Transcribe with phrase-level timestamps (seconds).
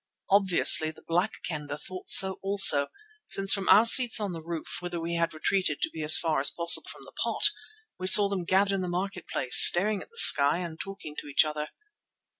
[0.31, 2.87] Obviously the Black Kendah thought so also,
[3.23, 6.39] since from our seats on the roof, whither we had retreated to be as far
[6.39, 7.51] as possible from the pot,
[7.99, 11.27] we saw them gathered in the market place, staring at the sky and talking to
[11.27, 11.67] each other.